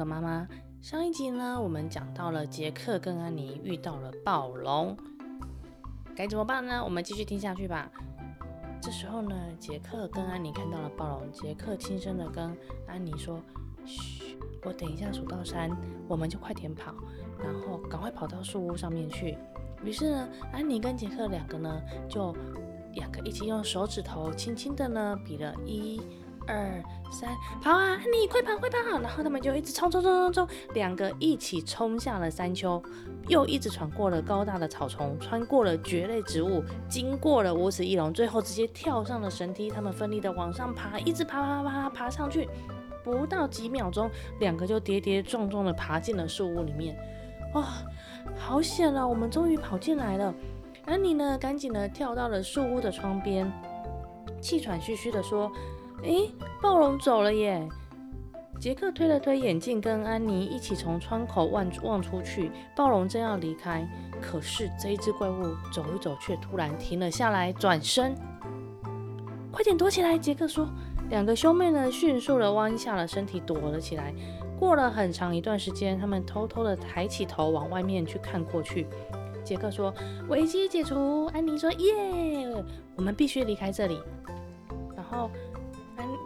[0.00, 0.48] 克妈妈。
[0.80, 4.96] 上一集呢，我们讲到了杰克跟安妮遇到了暴龙，
[6.16, 6.82] 该怎么办呢？
[6.82, 7.90] 我们继续听下去吧。
[8.80, 12.56] 这时候呢，杰克跟安妮看到了暴龙，杰克轻声的跟
[12.86, 13.42] 安妮说
[13.84, 15.70] ：“嘘，我等一下数到三，
[16.08, 16.94] 我们就快点跑，
[17.38, 19.36] 然后赶快跑到树屋上面去。”
[19.84, 21.78] 于是呢，安妮跟杰克两个呢，
[22.08, 22.34] 就
[22.94, 26.00] 两个一起用手指头轻轻的呢比了一。
[26.50, 26.82] 二
[27.12, 27.30] 三，
[27.62, 27.92] 跑啊！
[27.94, 28.98] 安妮，快跑快跑！
[29.00, 32.82] 然后他们就一直冲冲冲冲冲，两个一起冲下了山丘，
[33.28, 39.70] 又一直闯过了高大的草丛，穿过了蕨类植物，经过了无齿翼龙，最后直接跳上了绳梯。
[39.70, 42.48] 他们奋力的往上爬，一直爬爬爬爬爬上去，
[43.02, 46.96] 不到几秒钟，两个就跌跌撞撞的爬进了树屋里面。
[47.54, 47.64] 哇，
[48.36, 49.06] 好险啊！
[49.06, 50.34] 我们终于跑进来了。
[50.86, 53.50] 安妮呢，赶紧的跳到了树屋的窗边，
[54.40, 55.50] 气喘吁吁的说。
[56.02, 56.30] 诶，
[56.62, 57.68] 暴龙走了耶！
[58.58, 62.52] 杰克推了推眼镜，跟安妮一起从窗口望望出去。
[62.76, 63.88] 暴龙正要离开，
[64.20, 68.14] 可是这一只怪物走一走，却突然停了下来，转身。
[69.50, 70.18] 快点躲起来！
[70.18, 70.68] 杰克说。
[71.08, 74.14] 两个兄妹呢，迅速的弯下了身体，躲了起来。
[74.58, 78.86] 过了很长一段时间，他们偷偷的抬起头往外面去看过去。
[79.42, 79.92] 杰克说
[80.28, 82.64] ：“危机解除。”安妮说：“耶，
[82.94, 83.98] 我们必须离开这里。”
[84.94, 85.30] 然后。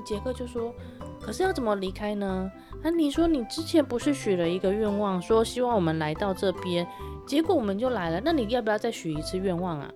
[0.04, 0.74] 杰克就说
[1.20, 2.50] ：“可是要怎么离开呢？”
[2.84, 6.86] 安妮说：“你之前不是许了一个愿望，说希望我们来到这边，
[7.26, 8.20] 结果我们就来了。
[8.24, 9.90] 那你要不要再许一次愿望啊？”“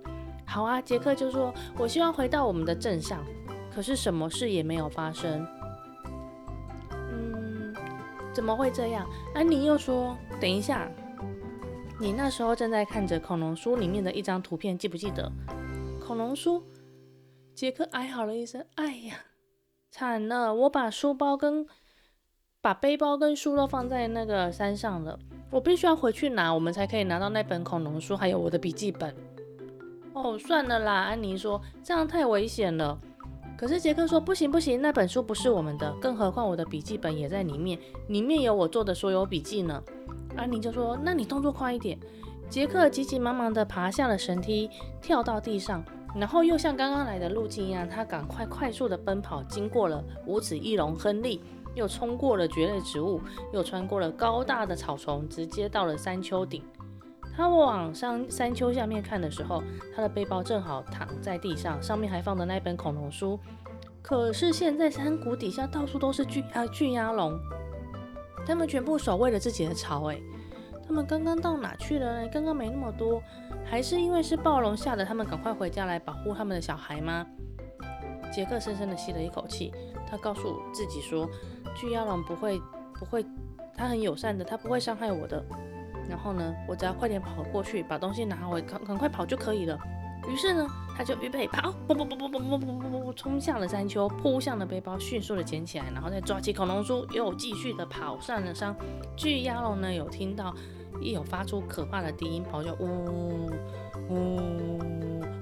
[0.46, 3.22] 好啊。”杰克就说：“我希望回到我们的镇上。”
[3.70, 5.46] 可是什么事也没有发生。
[6.90, 7.74] 嗯，
[8.32, 9.06] 怎么会这样？
[9.34, 10.90] 安妮又说：“等一下，
[12.00, 15.30] 你那时候正在看着恐龙书里面的一张图片，记不记得？”
[16.04, 16.62] 恐龙书。
[17.54, 19.16] 杰克哀嚎了一声：“哎呀！”
[19.90, 21.66] 惨了，我把书包跟
[22.60, 25.18] 把背包跟书都放在那个山上了，
[25.50, 29.14] 我必须要回去拿，我们才可以拿到那本恐龙书，还有我的笔记本。
[30.12, 32.98] 哦，算了啦，安妮说，这样太危险了。
[33.56, 37.78] 可是杰克说，不行不行，那本书不是我们的，更何况我的笔记本也在里面，
[38.08, 39.82] 里面有我做的所有笔记呢。
[40.36, 41.98] 安妮就说，那你动作快一点。
[42.48, 44.70] 杰克急急忙忙地爬下了绳梯，
[45.00, 45.84] 跳到地上。
[46.14, 51.42] 然后又像刚刚来的路径一样，他赶快快速的奔跑，经过了五指翼龙亨利，
[51.74, 53.20] 又冲过了蕨类植物，
[53.52, 56.62] 又穿过了高大的草丛，直接到了山丘顶。
[57.36, 59.62] 他往上山丘下面看的时候，
[59.94, 63.38] 他的背包正好躺在地上，上面还放着那本恐龙书。
[64.02, 67.38] 可是现在山谷底下到处都是巨啊巨鸭龙，
[68.46, 70.18] 他们全部守卫了自己的巢，哎。
[70.88, 72.28] 他们刚刚到哪去了呢？
[72.32, 73.22] 刚刚没那么多，
[73.62, 77.26] 还是因为是暴龙吓得他们赶快回家来保护他们的小孩吗？
[78.32, 79.70] 杰克深深的吸了一口气，
[80.10, 81.28] 他告诉自己说
[81.76, 82.58] ：“巨鸭龙不会，
[82.98, 83.24] 不会，
[83.76, 85.44] 他很友善的，他不会伤害我的。
[86.08, 89.78] 然后呢，我只要快点跑过去，把东西拿回，赶赶快跑就可以了。”
[90.28, 90.66] 于是呢，
[90.96, 91.72] 他就预备跑，
[93.14, 98.74] 冲向了山丘，扑向了背包，迅速的捡起来，然后再抓起恐龙书，又继续的跑上了山。
[99.16, 100.54] 巨鸭龙呢，有听到
[101.00, 102.86] 一有发出可怕的低音咆哮，呜
[104.08, 104.78] 呜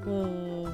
[0.07, 0.67] 呜呜，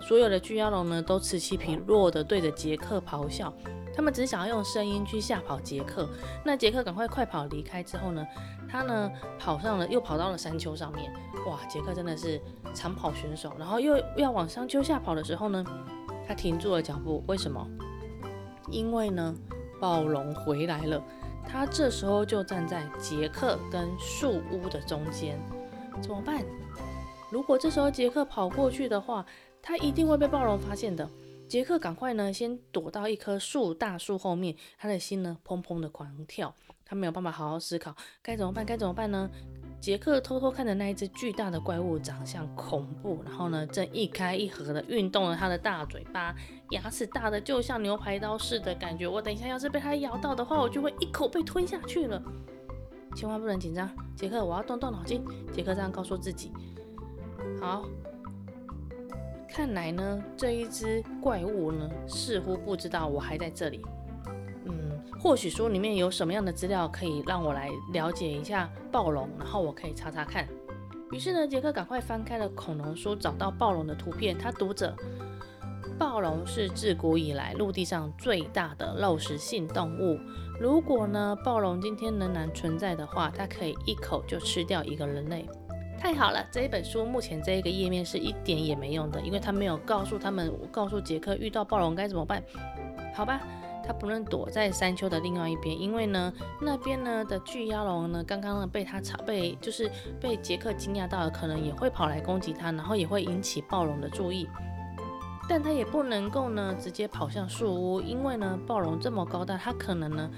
[0.00, 3.52] 所有的巨妖龙呢，都此起彼落的对着杰克咆哮。
[3.94, 6.06] 他们只想要用声音去吓跑杰克。
[6.44, 8.26] 那杰克赶快快跑离开之后呢，
[8.68, 11.10] 他呢跑上了，又跑到了山丘上面。
[11.46, 12.38] 哇，杰克真的是
[12.74, 13.52] 长跑选手。
[13.58, 15.64] 然后又要往山丘下跑的时候呢，
[16.28, 17.24] 他停住了脚步。
[17.26, 17.66] 为什么？
[18.70, 19.34] 因为呢，
[19.80, 21.02] 暴龙回来了。
[21.48, 25.38] 他这时候就站在杰克跟树屋的中间。
[26.02, 26.44] 怎么办？
[27.30, 29.24] 如果这时候杰克跑过去的话，
[29.62, 31.08] 他一定会被暴龙发现的。
[31.48, 36.54] 杰克赶快呢，先躲到一棵树大树后面，他的心呢砰砰的狂跳，
[36.84, 39.30] 他没有办法好好思考该怎么办，该怎么办呢？
[39.80, 46.34] 杰克偷偷看着那一只巨大的怪物，长相恐怖，然后呢正一开一合的运动了他的大嘴巴，
[46.70, 52.20] 牙齿大的就像牛排刀似的，感觉我等一下要是被他咬到的话，我就会一口被吞下去了。
[53.14, 55.24] 千万不能紧张，杰克，我要动动脑筋。
[55.52, 56.52] 杰克这样告诉自己。
[57.60, 57.84] 好。
[59.48, 63.80] 看来呢，这一只怪物呢，似乎不知道我还在这里。
[65.26, 70.46] 或许书里面有什么样的资料可以让我来了解一下暴龙，然后我可以查查看。
[71.10, 74.38] 于是呢，杰克赶快翻开了恐龙书，找到暴龙的图片。
[74.38, 74.94] 他读着：
[75.98, 80.16] 暴龙是自古以来陆地上最大的肉食性动物。
[80.60, 85.44] 如果呢，暴龙今天仍然存在的话，它可以一口就吃掉一个人类。
[85.98, 92.40] 太好了，这一本书目前这一个页面是一点也没用的，因为他没有告诉他们，告诉杰克遇到暴龙该怎么办。
[93.12, 93.40] 好吧，
[93.86, 99.90] 他不能躲在山丘的另外一边，因为呢，那边呢的巨妖龙呢，刚刚呢被他吵，被就是
[100.20, 104.48] 被杰克惊讶到了，可能也会跑来攻击他，然后也会引起暴龙的注意。
[105.48, 110.28] 但他也不能够呢直接跑向树屋，因为呢暴龙这么高大，他可能呢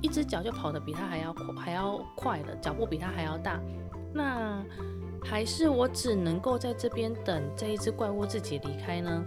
[0.00, 3.60] 一只脚就跑得比他还要快还要快的，脚步比他还要大。
[4.14, 4.64] 那
[5.22, 9.24] 还是我只能够在这边等这一只怪物自己离开呢？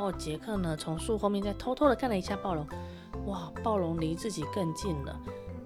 [0.00, 2.66] 然后杰克呢从树后面再偷偷的看了一下暴龙，
[3.26, 5.14] 哇，暴龙离自己更近了。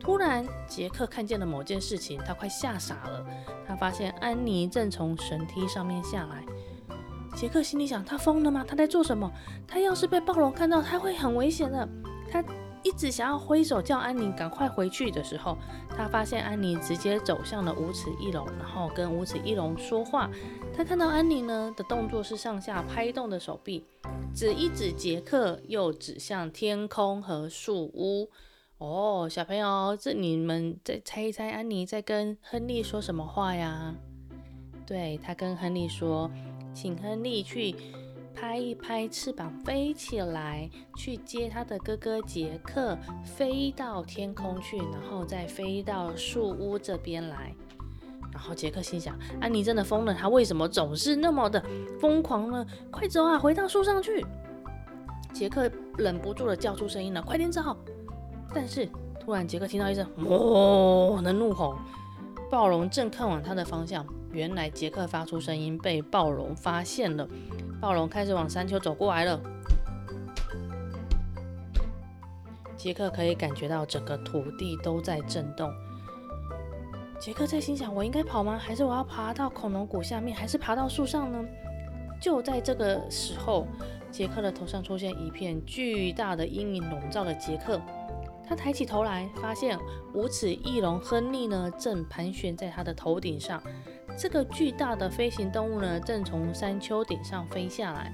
[0.00, 3.24] 突然杰克看见了某件事情，他快吓傻了。
[3.64, 6.44] 他发现安妮正从绳梯上面下来。
[7.36, 8.64] 杰克心里想：他疯了吗？
[8.66, 9.30] 他在做什么？
[9.68, 11.88] 他要是被暴龙看到，他会很危险的。
[12.28, 12.42] 他
[12.84, 15.56] 一直想要挥手叫安妮赶快回去的时候，
[15.88, 20.30] 他发现安妮直接走向了无齿翼龙，然后跟无齿翼龙说话。
[20.76, 23.84] 他看到安妮呢的动作是上下拍动的手臂，
[24.34, 28.30] 指一指杰克，又指向天空和树屋。
[28.78, 33.94] 哦，小朋友，这你们再猜一猜，安妮在跟亨利说什么话呀？
[34.86, 36.30] 对，他跟亨利说。
[36.74, 37.72] 请亨利去
[38.34, 47.54] 拍一拍翅膀飞起来，去接他的哥哥杰克，飞到天空去，然后再飞到树屋这边来。
[48.32, 51.64] 然后杰克心想：安妮真的疯了，他为什么总是那么的
[52.00, 52.66] 疯狂呢？
[52.90, 54.26] 快走啊，回到树上去！
[55.32, 57.76] 杰克忍不住的叫出声音了：快点走！
[58.52, 58.88] 但是
[59.20, 61.78] 突然杰克听到一声“哦”的怒吼，
[62.50, 64.04] 暴龙正看往他的方向。
[64.32, 67.28] 原来杰克发出声音被暴龙发现了，
[67.80, 69.40] 暴龙开始往山丘走过来了。
[72.76, 75.72] 杰克可以感觉到整个土地都在震动。
[77.18, 78.58] 杰克在心想：我应该跑吗？
[78.58, 80.36] 还是我要爬到恐龙谷下面？
[80.36, 81.42] 还是爬到树上呢？
[82.20, 83.66] 就在这个时候，
[84.10, 87.80] 杰克的头上出现一片巨大的阴影，笼罩了杰克。
[88.46, 89.78] 他抬起头来，发现
[90.12, 93.62] 无齿翼龙亨利呢，正盘旋在他的头顶上。
[94.16, 98.12] 这个巨大的飞行动物呢，正从山丘顶上飞下来，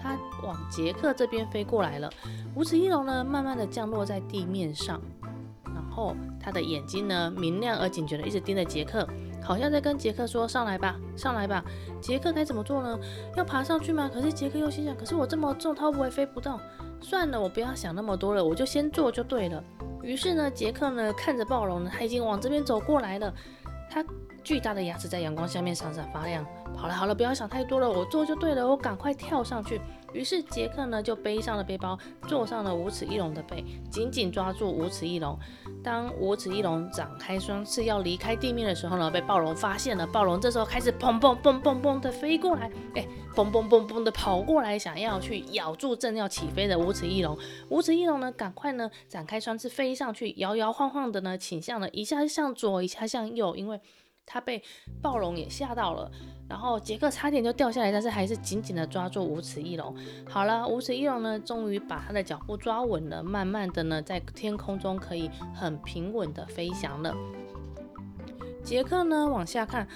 [0.00, 2.10] 它往杰克这边飞过来了。
[2.54, 5.00] 无齿翼龙呢，慢慢的降落在地面上，
[5.64, 9.08] 然后它的眼睛呢，明亮而警觉的一直盯着杰克，
[9.42, 11.64] 好像在跟杰克说：“上来吧，上来吧。”
[12.00, 12.98] 杰克该怎么做呢？
[13.36, 14.10] 要爬上去吗？
[14.12, 16.60] 可是杰克又心想：“可是我这么重，它会不会飞不动？
[17.00, 19.64] 算了，我不要想那么多了，我就先做就对了。”
[20.02, 23.34] 于是呢，杰克呢，看着暴龙呢，他已经往这边走过来了，
[23.90, 24.04] 他。
[24.42, 26.44] 巨大的牙齿在阳光下面闪闪发亮。
[26.76, 29.80] 好了好了，不要想太多了，我做就对了，我赶快跳上去。
[30.12, 31.96] 于是杰克呢就背上了背包，
[32.26, 35.38] 坐上了无齿翼龙的背，紧紧抓住无齿翼龙。
[35.84, 40.06] 当无齿翼龙展开双翅要离开地面的时候呢，被暴龙发现了。
[40.06, 47.38] 暴龙这时候开始砰砰砰砰砰的飞过来，哎，砰砰砰砰的跑过来，想要去咬住正要起飞的无齿翼龙。
[47.68, 53.80] 无齿翼龙呢，赶快呢展开双翅飞上去，摇摇晃晃的呢倾向了一下向左，一下向右，因为。
[54.32, 54.62] 他被
[55.02, 56.08] 暴龙也吓到了，
[56.48, 59.92] 然后杰克差点就掉下来，但是还是紧紧的抓住无齿翼龙。
[60.28, 67.12] 好了，无齿翼龙呢，终于把他的脚步抓稳了，慢慢的呢，在天空中可以很平稳的飞翔了。
[68.62, 69.88] 杰克呢，往下看，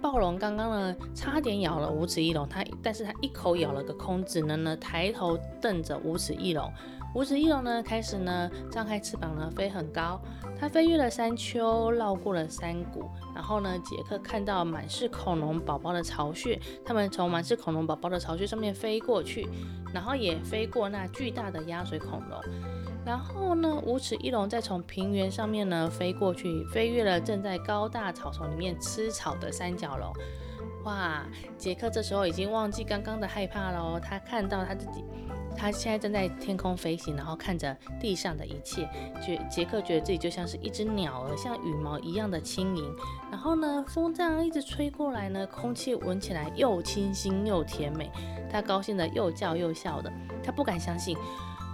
[0.00, 6.72] 暴龙刚刚呢，差点咬了无齿翼龙，它但是它一口咬了个空，只能呢抬头瞪着无齿翼龙。
[7.14, 10.20] 无齿翼龙呢，开始呢张开翅膀呢飞很高，
[10.58, 19.48] 它飞越了山丘，绕过了山谷，然后呢，杰克看到满是恐龙宝宝的巢穴，他们从满是恐龙宝宝的巢穴上面飞过去，
[19.92, 22.40] 然后也飞过那巨大的鸭嘴恐龙，
[23.04, 30.12] 然后呢，无齿翼龙再从平原上面呢飞过去，飞越了正在高大草丛里面吃草的三角龙。
[30.84, 31.22] 哇，
[31.58, 35.04] 杰克这时候已经忘记刚刚的害怕了哦，他看到他自己。
[35.56, 38.88] 他现在正在天空飞行，然后看着地上的一切，
[39.20, 42.94] 觉杰克觉得自己就像是一只鸟儿，像羽毛一样的轻盈。
[43.30, 48.10] 然后呢，风这样一直吹过来呢，空气闻起来又清新又甜美。
[48.50, 50.10] 他高兴的又叫又笑的，
[50.42, 51.16] 他不敢相信，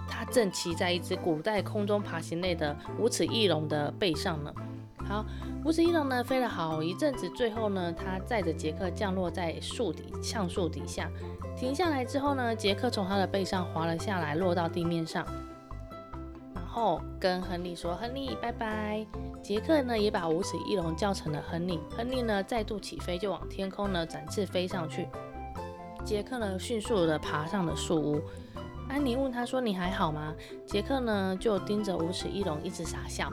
[0.07, 4.53] 他正骑在一只古代空中爬行类的无齿翼龙的背上呢。
[5.07, 5.25] 好，
[5.63, 11.09] 无齿翼龙呢飞了好一阵子，最后呢，他载着杰克降落在树底橡树底下。
[11.55, 15.25] 停下来之后呢，杰克从他的背上滑了下来，落到地面上，
[16.53, 19.05] 然后跟亨利说：“亨利，拜拜。”
[19.41, 21.79] 杰克呢也把无齿翼龙叫成了亨利。
[21.95, 25.07] 亨利呢再度起飞，就往天空呢展翅飞上去。
[26.03, 28.21] 杰克呢迅速的爬上了树屋。
[28.89, 30.33] 安妮问他说：“你还好吗？”
[30.65, 33.31] 杰克呢就盯着无齿翼龙一直傻笑。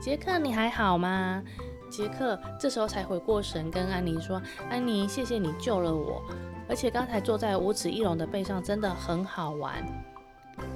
[0.00, 1.42] 杰克，你还好吗？
[1.90, 6.22] 杰克这时候才回过神，跟安妮说：“安妮，谢谢你救了我。”
[6.68, 9.84] 而且刚才坐在无齿翼龙的背上真的很好玩。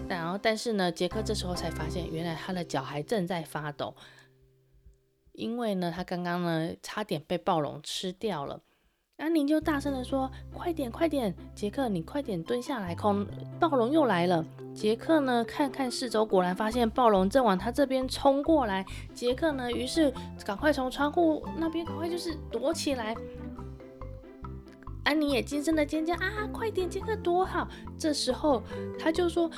[0.08, 3.94] 然后，但是呢，杰克这时候才发现，原来他的脚还正在发抖，
[5.32, 8.60] 因为呢，他刚刚呢差点被暴龙吃掉了。
[9.18, 13.26] 安妮就大声地说：“快点，快点，杰克，你快点蹲下来，恐
[13.58, 18.86] 暴龙又来了。”杰克呢，看看四周，果然发现暴龙正往他这边冲过来。
[19.12, 20.14] 杰克呢，于是
[20.46, 23.12] 赶快从窗户那边赶快就是躲起来。
[25.02, 27.66] 安妮也惊声的尖叫：“啊，快点，杰克躲好！”
[27.98, 28.62] 这时候
[29.00, 29.50] 他就说。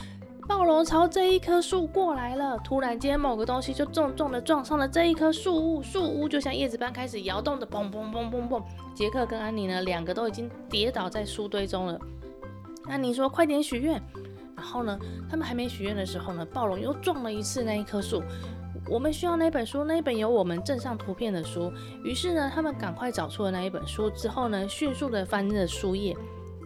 [0.51, 8.61] 暴龙朝这一棵树过来了，突然间某个东西就重重的撞上了这一棵树屋，树屋就像叶子般开始摇动的，砰砰砰砰砰。
[8.93, 11.97] 杰克跟安妮呢，两个都已经跌倒在树堆中了。
[12.89, 14.03] 安妮说：“快点许愿。”
[14.57, 14.99] 然后呢，
[15.31, 18.21] 他们还没许愿的时候呢，暴龙又撞了一次那一棵树。
[18.89, 21.73] 我们需要那本书，那一本有我们镇上图片的书。
[22.03, 26.17] 于是呢，他们赶快找出了那一本书，之后呢，迅速的翻着书页，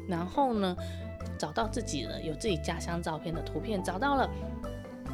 [0.08, 0.74] 然后呢。
[1.44, 4.26] 找到自己了，有自己家乡照片的图片找到了。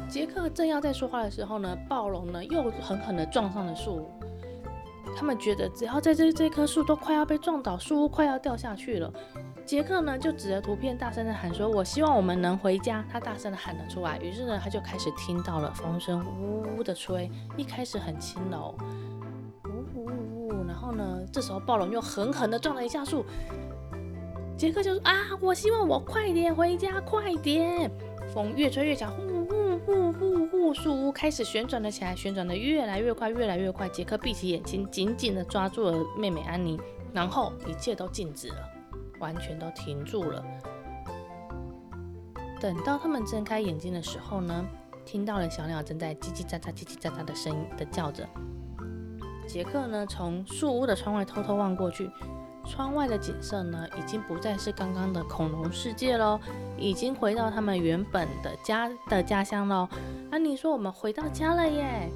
[0.07, 4.09] 杰克正要在说话的时候呢，暴龙呢又狠狠地撞上了树。
[5.13, 9.11] 他们觉得只要在这这棵树都快要被撞倒，树屋快要掉下去了。
[9.65, 14.17] 杰克呢就指着图片大声地喊说：“我希望我们能回家。”他大声地喊了出来。
[14.19, 18.73] 于是呢，他就开始听到了风声呜呜的吹，一开始很轻柔，
[19.65, 20.65] 呜呜呜呜。
[20.65, 23.25] 然后呢，这时候暴龙又狠狠地撞了一下树。
[24.61, 27.89] 杰克就说：“啊，我希望我快点回家，快点！”
[28.31, 33.89] 风越吹越强，呼呼呼呼呼，树屋开始旋转了起来，旋转的越来越快，越来越快。
[33.89, 36.79] 杰克闭起眼睛，紧紧的抓住了妹妹安妮，
[37.11, 38.69] 然后一切都静止了，
[39.17, 40.45] 完全都停住了。
[42.59, 44.63] 等到他们睁开眼睛的时候呢，
[45.03, 48.29] 听到了小鸟正在叽叽喳喳、叽叽喳喳的声音的叫着。
[49.47, 52.07] 杰克呢，从树屋的窗外偷偷望过去。
[52.71, 56.39] 窗外的景色呢，已经不再是刚刚的恐龙世界喽，
[56.77, 59.89] 已经回到他们原本的家的家乡喽。
[60.31, 62.09] 安妮说：“我们回到家了耶！”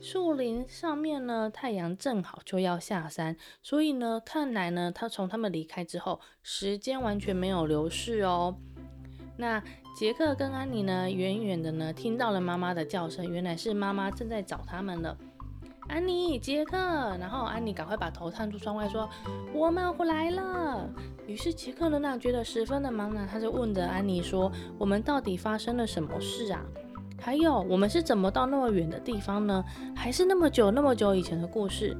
[0.00, 8.56] 树林上面呢，太阳正好就要下山，所以呢，看来呢，他从他们离开之后，时间完全没有流逝哦。
[9.36, 9.62] 那
[9.94, 15.14] 杰克跟安妮呢，远远的呢，听到了妈妈的叫声，原来是妈妈正在找他们了。
[15.90, 16.76] 安妮、杰克，
[17.18, 19.10] 然后安妮赶快把头探出窗外说
[19.52, 20.88] ：“我们回来了。”
[21.26, 26.62] 于是杰克仍然觉得十分的茫然，他就问着安妮说：“我们到底发生了什么事啊？
[27.20, 29.64] 还有，我们是怎么到那么远的地方呢？
[29.96, 31.96] 还是那么久那么久以前的故事？”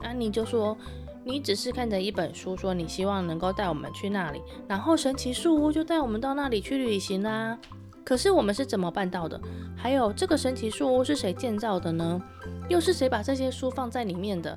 [0.00, 0.74] 安妮就说
[1.22, 7.58] ：“你只是看着一本书，说你希望能够带我们去那里，然后神奇树屋就带我们到那里去旅行啦。
[8.06, 9.38] 可是我们是怎么办到的？
[9.76, 12.22] 还有，这个神奇树屋是谁建造的呢？”
[12.70, 14.56] 又是谁把这些书放在里面的？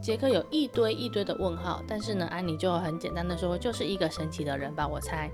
[0.00, 5.28] 杰克有一堆一堆的问号，但是呢，安妮就很简单的说，就是一个神奇的人吧，我猜。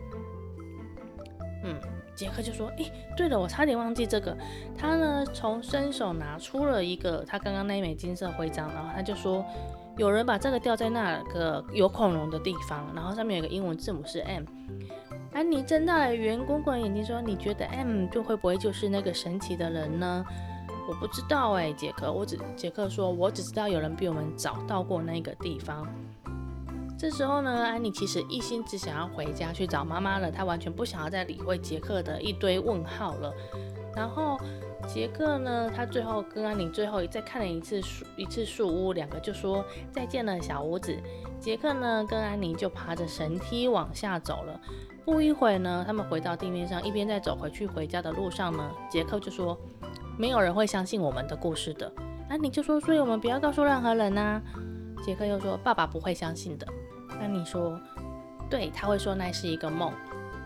[1.62, 1.78] 嗯，
[2.14, 4.34] 杰克就说，诶，对了，我差点忘记这个。
[4.78, 9.44] 他呢，从伸手拿出了一个他刚刚那一枚金色徽章，然后他就说，
[9.98, 14.44] 有人把这个掉在那个有恐龙的地方，然后上面有个英文字母是 M。
[15.32, 20.24] 安妮睁大了圆滚滚眼睛说，你觉得 M 就会不会就是那个神奇的人呢？
[20.88, 25.86] 我不知道哎，杰克，我只杰克说，我只知道有人比我们找到过那个地方。
[26.98, 33.32] 这时候呢，安妮其实一心只想要回家去找妈妈了，她完全不想要再理会杰克的一堆问号了。
[33.94, 34.36] 然后
[34.92, 40.98] 杰克呢，他最后跟安妮最后再看了一次树一次树屋，两个就说再见了，小屋子。
[41.38, 44.60] 杰克呢，跟安妮就爬着绳梯往下走了。
[45.04, 49.56] 不一会呢，他们回到地面上，一边在走回去回家的路上呢，杰克就说。
[50.18, 51.90] 没有人会相信我们的故事的。
[52.28, 54.42] 安妮就说，所以我们不要告诉任何人呐。
[55.02, 56.66] 杰克又说，爸爸不会相信的。
[57.18, 57.80] 安妮说，
[58.50, 59.92] 对，他会说那是一个梦。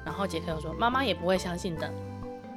[0.04, 1.90] 然后杰克又说，妈妈也不会相信的。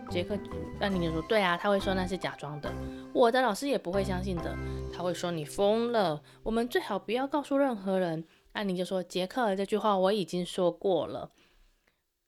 [0.10, 0.38] 杰克，
[0.80, 2.72] 安妮就说，对啊，他会说那是假装的。
[3.14, 4.56] 我的老师也不会相信的，
[4.92, 6.22] 他会说你疯了。
[6.44, 8.26] 我们最好不要告诉任何人。
[8.54, 11.30] 安妮就说，杰克，这句话我已经说过了。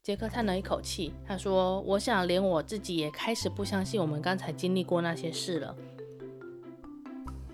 [0.03, 5.75] 杰克叹了一口气，他说：“我想连我自己也开始不相信我们刚才经历过那些事了。”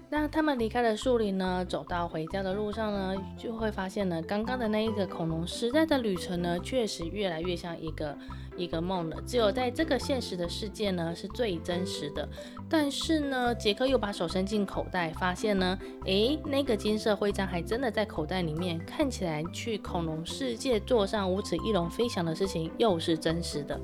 [0.10, 8.17] 那他们离开了树林呢，走到回家的路上呢，就会发现呢，刚刚的那一个恐龙时代的旅程呢，确实越来越像一个。
[8.58, 12.28] 一个梦了，只有在这个现实的世界呢，是最真实的。
[12.70, 23.80] 但是呢，杰克又把手伸进口袋，发现呢，诶，那个金色徽章还真的在口袋里面，看起来去恐龙世界坐上无齿翼龙飞翔的事情又是真实的。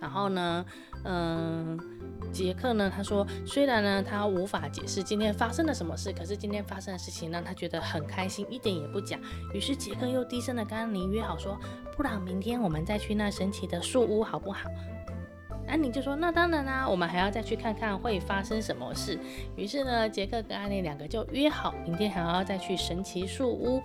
[0.00, 0.64] 然后呢，
[1.04, 1.78] 嗯，
[2.32, 9.18] 杰克呢，他说虽然呢他无法解释今天发生了什么事，可是今天发生的事情让他觉得很开心，一点也不假。
[9.52, 11.58] 于是杰克又低声的跟安妮约好说，
[11.96, 14.70] 不然明天我们再去那神奇的树屋好不好？
[15.66, 19.18] 安妮就说那当然啦，我们还要再去看看会发生什么事。
[19.54, 23.82] 于是呢，杰克跟安妮两个就约好明天还要再去神奇树屋。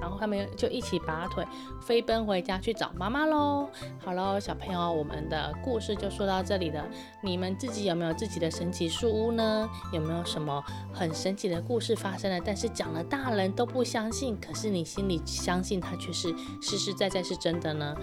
[0.00, 1.44] 然后他们就一起拔腿
[1.80, 3.68] 飞奔回家去找妈妈喽。
[3.98, 6.84] 好喽，小朋友，我们的故事就说到这里了。
[7.22, 9.68] 你们自己有没有自己的神奇树屋呢？
[9.92, 12.40] 有没有什么很神奇的故事发生了？
[12.44, 17.96] 但是讲了大人都不相信，可是你心里相信它却是实实在在是真的呢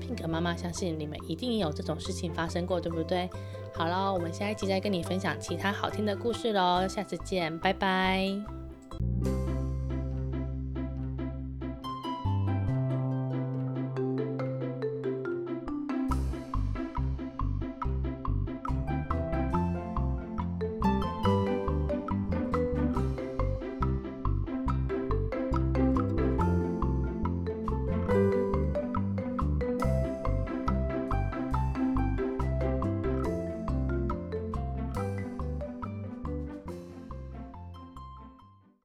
[0.00, 3.28] ？Pink 妈妈相信你们一定有这种事情发生过，对不对？
[3.74, 6.86] 好了，我们下一集再跟你分享其他好听的故事喽。
[6.88, 8.65] 下次见，拜拜。